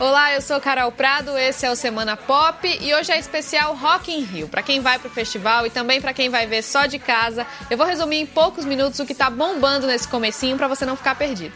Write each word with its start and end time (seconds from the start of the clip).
Olá, 0.00 0.32
eu 0.32 0.40
sou 0.40 0.58
Carol 0.62 0.90
Prado, 0.90 1.36
esse 1.36 1.66
é 1.66 1.70
o 1.70 1.76
Semana 1.76 2.16
Pop 2.16 2.66
e 2.66 2.94
hoje 2.94 3.12
é 3.12 3.18
especial 3.18 3.76
Rock 3.76 4.10
in 4.10 4.22
Rio. 4.22 4.48
Para 4.48 4.62
quem 4.62 4.80
vai 4.80 4.98
pro 4.98 5.10
festival 5.10 5.66
e 5.66 5.70
também 5.70 6.00
para 6.00 6.14
quem 6.14 6.30
vai 6.30 6.46
ver 6.46 6.62
só 6.62 6.86
de 6.86 6.98
casa, 6.98 7.46
eu 7.70 7.76
vou 7.76 7.86
resumir 7.86 8.16
em 8.16 8.24
poucos 8.24 8.64
minutos 8.64 8.98
o 8.98 9.04
que 9.04 9.14
tá 9.14 9.28
bombando 9.28 9.86
nesse 9.86 10.08
comecinho 10.08 10.56
para 10.56 10.68
você 10.68 10.86
não 10.86 10.96
ficar 10.96 11.16
perdido. 11.16 11.52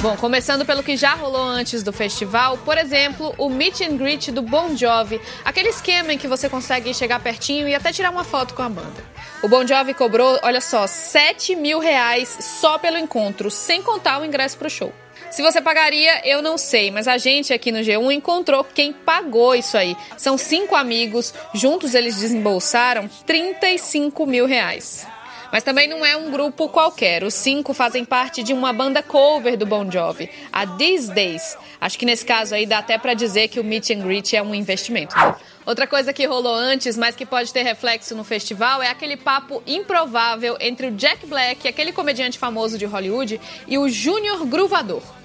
Bom, 0.00 0.16
começando 0.16 0.64
pelo 0.64 0.84
que 0.84 0.96
já 0.96 1.14
rolou 1.14 1.42
antes 1.42 1.82
do 1.82 1.92
festival, 1.92 2.56
por 2.58 2.78
exemplo, 2.78 3.34
o 3.36 3.50
Meet 3.50 3.80
and 3.80 3.96
Greet 3.96 4.30
do 4.30 4.40
Bon 4.40 4.76
Jovi, 4.76 5.20
aquele 5.44 5.70
esquema 5.70 6.12
em 6.12 6.18
que 6.18 6.28
você 6.28 6.48
consegue 6.48 6.94
chegar 6.94 7.18
pertinho 7.18 7.66
e 7.66 7.74
até 7.74 7.92
tirar 7.92 8.10
uma 8.10 8.22
foto 8.22 8.54
com 8.54 8.62
a 8.62 8.68
banda. 8.68 9.04
O 9.42 9.48
Bon 9.48 9.66
Jovi 9.66 9.94
cobrou, 9.94 10.38
olha 10.44 10.60
só, 10.60 10.86
7 10.86 11.56
mil 11.56 11.80
reais 11.80 12.38
só 12.60 12.78
pelo 12.78 12.96
encontro, 12.96 13.50
sem 13.50 13.82
contar 13.82 14.20
o 14.20 14.24
ingresso 14.24 14.56
pro 14.56 14.70
show. 14.70 14.94
Se 15.30 15.42
você 15.42 15.60
pagaria, 15.60 16.26
eu 16.26 16.40
não 16.40 16.56
sei, 16.56 16.90
mas 16.90 17.06
a 17.06 17.18
gente 17.18 17.52
aqui 17.52 17.70
no 17.70 17.80
G1 17.80 18.12
encontrou 18.12 18.64
quem 18.64 18.92
pagou 18.92 19.54
isso 19.54 19.76
aí. 19.76 19.94
São 20.16 20.38
cinco 20.38 20.74
amigos, 20.74 21.34
juntos 21.54 21.94
eles 21.94 22.16
desembolsaram 22.16 23.08
35 23.26 24.26
mil 24.26 24.46
reais. 24.46 25.06
Mas 25.52 25.62
também 25.62 25.86
não 25.88 26.04
é 26.04 26.16
um 26.16 26.30
grupo 26.30 26.68
qualquer. 26.68 27.22
Os 27.22 27.34
cinco 27.34 27.72
fazem 27.72 28.04
parte 28.04 28.42
de 28.42 28.52
uma 28.52 28.72
banda 28.72 29.02
cover 29.02 29.56
do 29.56 29.64
Bon 29.64 29.90
Jovi, 29.90 30.30
a 30.52 30.66
These 30.66 31.12
Days. 31.12 31.56
Acho 31.80 31.98
que 31.98 32.06
nesse 32.06 32.24
caso 32.24 32.54
aí 32.54 32.66
dá 32.66 32.78
até 32.78 32.98
para 32.98 33.14
dizer 33.14 33.48
que 33.48 33.60
o 33.60 33.64
Meet 33.64 33.90
and 33.90 34.00
Greet 34.00 34.36
é 34.36 34.42
um 34.42 34.54
investimento. 34.54 35.16
Né? 35.16 35.34
Outra 35.64 35.86
coisa 35.86 36.12
que 36.12 36.26
rolou 36.26 36.54
antes, 36.54 36.96
mas 36.96 37.14
que 37.14 37.26
pode 37.26 37.52
ter 37.52 37.62
reflexo 37.62 38.14
no 38.14 38.24
festival, 38.24 38.82
é 38.82 38.88
aquele 38.88 39.16
papo 39.16 39.62
improvável 39.66 40.56
entre 40.60 40.88
o 40.88 40.90
Jack 40.90 41.26
Black, 41.26 41.68
aquele 41.68 41.92
comediante 41.92 42.38
famoso 42.38 42.78
de 42.78 42.84
Hollywood, 42.86 43.40
e 43.66 43.78
o 43.78 43.88
Júnior 43.88 44.44
Gruvador. 44.46 45.17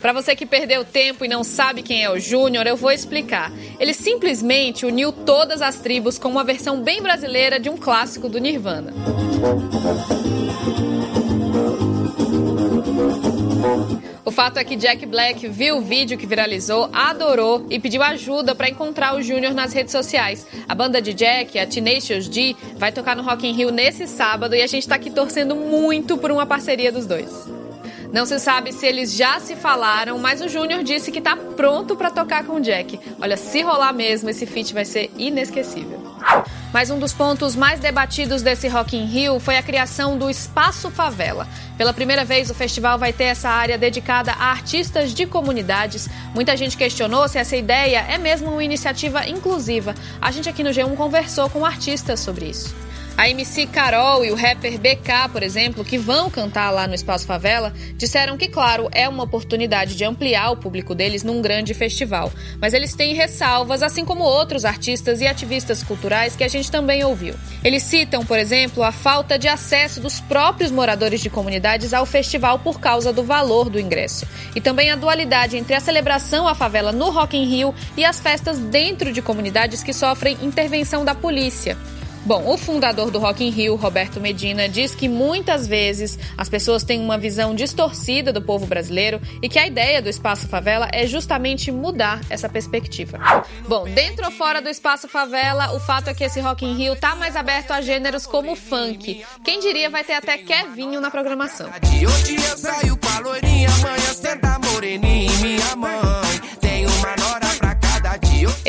Para 0.00 0.14
você 0.14 0.34
que 0.34 0.46
perdeu 0.46 0.82
tempo 0.82 1.26
e 1.26 1.28
não 1.28 1.44
sabe 1.44 1.82
quem 1.82 2.02
é 2.02 2.10
o 2.10 2.18
Júnior, 2.18 2.66
eu 2.66 2.74
vou 2.74 2.90
explicar. 2.90 3.52
Ele 3.78 3.92
simplesmente 3.92 4.86
uniu 4.86 5.12
todas 5.12 5.60
as 5.60 5.76
tribos 5.76 6.18
com 6.18 6.28
uma 6.28 6.42
versão 6.42 6.82
bem 6.82 7.02
brasileira 7.02 7.60
de 7.60 7.68
um 7.68 7.76
clássico 7.76 8.26
do 8.26 8.38
Nirvana. 8.38 8.94
O 14.24 14.30
fato 14.30 14.58
é 14.58 14.64
que 14.64 14.76
Jack 14.76 15.04
Black 15.04 15.46
viu 15.48 15.76
o 15.76 15.82
vídeo 15.82 16.16
que 16.16 16.26
viralizou, 16.26 16.88
adorou 16.94 17.66
e 17.68 17.78
pediu 17.78 18.02
ajuda 18.02 18.54
para 18.54 18.70
encontrar 18.70 19.14
o 19.14 19.20
Júnior 19.20 19.52
nas 19.52 19.74
redes 19.74 19.92
sociais. 19.92 20.46
A 20.66 20.74
banda 20.74 21.02
de 21.02 21.12
Jack, 21.12 21.58
a 21.58 21.66
Tenacious 21.66 22.26
D, 22.26 22.56
vai 22.76 22.90
tocar 22.90 23.14
no 23.14 23.22
Rock 23.22 23.46
in 23.46 23.52
Rio 23.52 23.70
nesse 23.70 24.06
sábado 24.06 24.54
e 24.54 24.62
a 24.62 24.66
gente 24.66 24.82
está 24.82 24.94
aqui 24.94 25.10
torcendo 25.10 25.54
muito 25.54 26.16
por 26.16 26.30
uma 26.30 26.46
parceria 26.46 26.90
dos 26.90 27.06
dois. 27.06 27.59
Não 28.12 28.26
se 28.26 28.40
sabe 28.40 28.72
se 28.72 28.86
eles 28.86 29.14
já 29.14 29.38
se 29.38 29.54
falaram, 29.54 30.18
mas 30.18 30.40
o 30.40 30.48
Júnior 30.48 30.82
disse 30.82 31.12
que 31.12 31.20
está 31.20 31.36
pronto 31.36 31.94
para 31.94 32.10
tocar 32.10 32.44
com 32.44 32.54
o 32.54 32.60
Jack. 32.60 32.98
Olha, 33.20 33.36
se 33.36 33.62
rolar 33.62 33.92
mesmo, 33.92 34.28
esse 34.28 34.46
feat 34.46 34.74
vai 34.74 34.84
ser 34.84 35.10
inesquecível. 35.16 36.00
Mas 36.72 36.90
um 36.90 36.98
dos 36.98 37.12
pontos 37.12 37.54
mais 37.54 37.78
debatidos 37.78 38.42
desse 38.42 38.66
Rock 38.66 38.96
in 38.96 39.04
Rio 39.04 39.38
foi 39.38 39.56
a 39.56 39.62
criação 39.62 40.18
do 40.18 40.28
Espaço 40.28 40.90
Favela. 40.90 41.46
Pela 41.78 41.92
primeira 41.92 42.24
vez, 42.24 42.50
o 42.50 42.54
festival 42.54 42.98
vai 42.98 43.12
ter 43.12 43.24
essa 43.24 43.48
área 43.48 43.78
dedicada 43.78 44.32
a 44.32 44.50
artistas 44.50 45.14
de 45.14 45.24
comunidades. 45.24 46.08
Muita 46.34 46.56
gente 46.56 46.76
questionou 46.76 47.28
se 47.28 47.38
essa 47.38 47.56
ideia 47.56 48.04
é 48.08 48.18
mesmo 48.18 48.50
uma 48.50 48.64
iniciativa 48.64 49.28
inclusiva. 49.28 49.94
A 50.20 50.32
gente 50.32 50.48
aqui 50.48 50.64
no 50.64 50.70
G1 50.70 50.96
conversou 50.96 51.48
com 51.48 51.64
artistas 51.64 52.18
sobre 52.20 52.46
isso. 52.46 52.74
A 53.20 53.28
MC 53.28 53.66
Carol 53.66 54.24
e 54.24 54.30
o 54.30 54.34
rapper 54.34 54.78
BK, 54.78 55.28
por 55.30 55.42
exemplo, 55.42 55.84
que 55.84 55.98
vão 55.98 56.30
cantar 56.30 56.70
lá 56.70 56.86
no 56.86 56.94
Espaço 56.94 57.26
Favela, 57.26 57.70
disseram 57.94 58.38
que, 58.38 58.48
claro, 58.48 58.88
é 58.92 59.06
uma 59.06 59.24
oportunidade 59.24 59.94
de 59.94 60.06
ampliar 60.06 60.52
o 60.52 60.56
público 60.56 60.94
deles 60.94 61.22
num 61.22 61.42
grande 61.42 61.74
festival. 61.74 62.32
Mas 62.58 62.72
eles 62.72 62.94
têm 62.94 63.14
ressalvas, 63.14 63.82
assim 63.82 64.06
como 64.06 64.24
outros 64.24 64.64
artistas 64.64 65.20
e 65.20 65.26
ativistas 65.26 65.82
culturais 65.82 66.34
que 66.34 66.42
a 66.42 66.48
gente 66.48 66.70
também 66.70 67.04
ouviu. 67.04 67.34
Eles 67.62 67.82
citam, 67.82 68.24
por 68.24 68.38
exemplo, 68.38 68.82
a 68.82 68.90
falta 68.90 69.38
de 69.38 69.48
acesso 69.48 70.00
dos 70.00 70.18
próprios 70.18 70.70
moradores 70.70 71.20
de 71.20 71.28
comunidades 71.28 71.92
ao 71.92 72.06
festival 72.06 72.60
por 72.60 72.80
causa 72.80 73.12
do 73.12 73.22
valor 73.22 73.68
do 73.68 73.78
ingresso. 73.78 74.26
E 74.56 74.62
também 74.62 74.90
a 74.90 74.96
dualidade 74.96 75.58
entre 75.58 75.74
a 75.74 75.80
celebração 75.80 76.48
à 76.48 76.54
favela 76.54 76.90
no 76.90 77.10
Rock 77.10 77.36
in 77.36 77.44
Rio 77.44 77.74
e 77.98 78.02
as 78.02 78.18
festas 78.18 78.58
dentro 78.58 79.12
de 79.12 79.20
comunidades 79.20 79.82
que 79.82 79.92
sofrem 79.92 80.38
intervenção 80.40 81.04
da 81.04 81.14
polícia. 81.14 81.76
Bom, 82.24 82.46
o 82.46 82.56
fundador 82.56 83.10
do 83.10 83.18
Rock 83.18 83.44
in 83.44 83.50
Rio, 83.50 83.76
Roberto 83.76 84.20
Medina, 84.20 84.68
diz 84.68 84.94
que 84.94 85.08
muitas 85.08 85.66
vezes 85.66 86.18
as 86.36 86.48
pessoas 86.48 86.84
têm 86.84 87.00
uma 87.00 87.16
visão 87.16 87.54
distorcida 87.54 88.32
do 88.32 88.42
povo 88.42 88.66
brasileiro 88.66 89.20
e 89.42 89.48
que 89.48 89.58
a 89.58 89.66
ideia 89.66 90.02
do 90.02 90.08
Espaço 90.08 90.46
Favela 90.46 90.88
é 90.92 91.06
justamente 91.06 91.72
mudar 91.72 92.20
essa 92.28 92.48
perspectiva. 92.48 93.18
Bom, 93.66 93.84
dentro 93.84 94.26
ou 94.26 94.30
fora 94.30 94.60
do 94.60 94.68
Espaço 94.68 95.08
Favela, 95.08 95.72
o 95.72 95.80
fato 95.80 96.08
é 96.08 96.14
que 96.14 96.24
esse 96.24 96.40
Rock 96.40 96.64
in 96.64 96.76
Rio 96.76 96.94
tá 96.94 97.14
mais 97.14 97.36
aberto 97.36 97.70
a 97.70 97.80
gêneros 97.80 98.26
como 98.26 98.54
funk. 98.54 99.24
Quem 99.42 99.60
diria 99.60 99.88
vai 99.88 100.04
ter 100.04 100.14
até 100.14 100.38
Kevinho 100.38 101.00
na 101.00 101.10
programação. 101.10 101.70
De 101.82 102.04
eu 102.04 102.10
saio 102.56 102.98
loirinha, 103.22 103.68
moreninha 104.72 105.32
minha 105.40 105.76
mãe. 105.76 106.09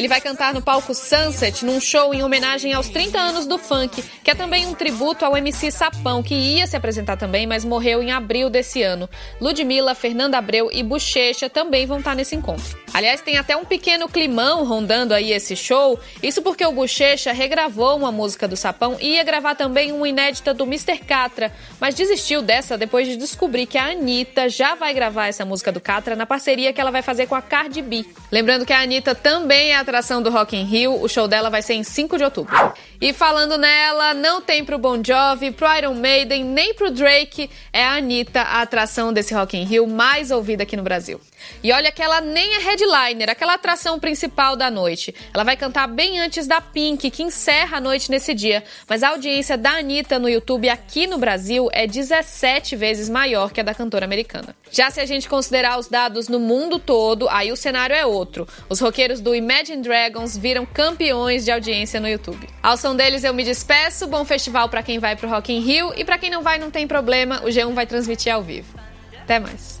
Ele 0.00 0.08
vai 0.08 0.18
cantar 0.18 0.54
no 0.54 0.62
palco 0.62 0.94
Sunset 0.94 1.62
num 1.62 1.78
show 1.78 2.14
em 2.14 2.22
homenagem 2.22 2.72
aos 2.72 2.88
30 2.88 3.18
anos 3.18 3.46
do 3.46 3.58
funk, 3.58 4.02
que 4.24 4.30
é 4.30 4.34
também 4.34 4.66
um 4.66 4.72
tributo 4.72 5.26
ao 5.26 5.36
MC 5.36 5.70
Sapão, 5.70 6.22
que 6.22 6.34
ia 6.34 6.66
se 6.66 6.74
apresentar 6.74 7.18
também, 7.18 7.46
mas 7.46 7.66
morreu 7.66 8.02
em 8.02 8.10
abril 8.10 8.48
desse 8.48 8.82
ano. 8.82 9.10
Ludmilla, 9.38 9.94
Fernanda 9.94 10.38
Abreu 10.38 10.70
e 10.72 10.82
Bochecha 10.82 11.50
também 11.50 11.84
vão 11.84 11.98
estar 11.98 12.16
nesse 12.16 12.34
encontro. 12.34 12.79
Aliás, 12.92 13.20
tem 13.20 13.38
até 13.38 13.56
um 13.56 13.64
pequeno 13.64 14.08
climão 14.08 14.64
rondando 14.64 15.14
aí 15.14 15.32
esse 15.32 15.54
show. 15.54 15.98
Isso 16.22 16.42
porque 16.42 16.64
o 16.66 16.72
Bochecha 16.72 17.32
regravou 17.32 17.96
uma 17.96 18.10
música 18.10 18.48
do 18.48 18.56
Sapão 18.56 18.96
e 19.00 19.14
ia 19.14 19.22
gravar 19.22 19.54
também 19.54 19.92
uma 19.92 20.08
inédita 20.08 20.52
do 20.52 20.64
Mr. 20.64 20.98
Catra, 20.98 21.52
mas 21.80 21.94
desistiu 21.94 22.42
dessa 22.42 22.76
depois 22.76 23.06
de 23.06 23.16
descobrir 23.16 23.66
que 23.66 23.78
a 23.78 23.90
Anitta 23.90 24.48
já 24.48 24.74
vai 24.74 24.92
gravar 24.92 25.28
essa 25.28 25.44
música 25.44 25.70
do 25.70 25.80
Catra 25.80 26.16
na 26.16 26.26
parceria 26.26 26.72
que 26.72 26.80
ela 26.80 26.90
vai 26.90 27.02
fazer 27.02 27.26
com 27.26 27.34
a 27.34 27.42
Cardi 27.42 27.80
B. 27.80 28.04
Lembrando 28.30 28.66
que 28.66 28.72
a 28.72 28.80
Anitta 28.80 29.14
também 29.14 29.70
é 29.70 29.76
atração 29.76 30.22
do 30.22 30.30
Rock 30.30 30.56
in 30.56 30.64
Rio, 30.64 31.00
o 31.00 31.08
show 31.08 31.28
dela 31.28 31.48
vai 31.48 31.62
ser 31.62 31.74
em 31.74 31.84
5 31.84 32.18
de 32.18 32.24
outubro. 32.24 32.54
E 33.00 33.12
falando 33.12 33.56
nela, 33.56 34.12
não 34.14 34.42
tem 34.42 34.64
pro 34.64 34.78
Bon 34.78 35.00
Jovi, 35.02 35.50
pro 35.50 35.74
Iron 35.76 35.94
Maiden, 35.94 36.44
nem 36.44 36.74
pro 36.74 36.90
Drake, 36.90 37.48
é 37.72 37.82
a 37.82 37.94
Anitta 37.94 38.42
a 38.42 38.62
atração 38.62 39.12
desse 39.12 39.32
Rock 39.32 39.56
in 39.56 39.64
Rio 39.64 39.86
mais 39.86 40.30
ouvida 40.30 40.64
aqui 40.64 40.76
no 40.76 40.82
Brasil. 40.82 41.20
E 41.62 41.72
olha 41.72 41.90
que 41.90 42.02
ela 42.02 42.20
nem 42.20 42.56
é 42.56 42.58
headliner, 42.80 43.30
aquela 43.30 43.54
atração 43.54 43.98
principal 43.98 44.56
da 44.56 44.70
noite. 44.70 45.14
Ela 45.32 45.44
vai 45.44 45.56
cantar 45.56 45.86
bem 45.86 46.20
antes 46.20 46.46
da 46.46 46.60
Pink, 46.60 47.10
que 47.10 47.22
encerra 47.22 47.78
a 47.78 47.80
noite 47.80 48.10
nesse 48.10 48.34
dia. 48.34 48.64
Mas 48.88 49.02
a 49.02 49.10
audiência 49.10 49.56
da 49.56 49.72
Anitta 49.72 50.18
no 50.18 50.28
YouTube 50.28 50.68
aqui 50.68 51.06
no 51.06 51.18
Brasil 51.18 51.68
é 51.72 51.86
17 51.86 52.76
vezes 52.76 53.08
maior 53.08 53.52
que 53.52 53.60
a 53.60 53.64
da 53.64 53.74
cantora 53.74 54.04
americana. 54.04 54.54
Já 54.70 54.90
se 54.90 55.00
a 55.00 55.06
gente 55.06 55.28
considerar 55.28 55.78
os 55.78 55.88
dados 55.88 56.28
no 56.28 56.38
mundo 56.38 56.78
todo, 56.78 57.28
aí 57.28 57.52
o 57.52 57.56
cenário 57.56 57.94
é 57.94 58.06
outro. 58.06 58.46
Os 58.68 58.80
roqueiros 58.80 59.20
do 59.20 59.34
Imagine 59.34 59.82
Dragons 59.82 60.36
viram 60.36 60.64
campeões 60.64 61.44
de 61.44 61.50
audiência 61.50 62.00
no 62.00 62.08
YouTube. 62.08 62.48
Ao 62.62 62.76
som 62.76 62.94
deles 62.94 63.24
eu 63.24 63.34
me 63.34 63.44
despeço, 63.44 64.06
bom 64.06 64.24
festival 64.24 64.68
para 64.68 64.82
quem 64.82 64.98
vai 64.98 65.16
pro 65.16 65.28
Rock 65.28 65.52
in 65.52 65.60
Rio 65.60 65.92
e 65.96 66.04
para 66.04 66.18
quem 66.18 66.30
não 66.30 66.42
vai 66.42 66.58
não 66.58 66.70
tem 66.70 66.86
problema, 66.86 67.40
o 67.42 67.48
G1 67.48 67.72
vai 67.74 67.86
transmitir 67.86 68.32
ao 68.32 68.42
vivo. 68.42 68.78
Até 69.22 69.38
mais. 69.38 69.80